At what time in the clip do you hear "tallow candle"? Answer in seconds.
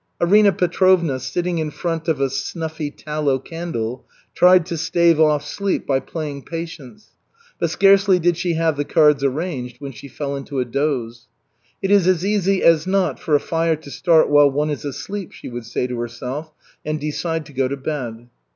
2.89-4.03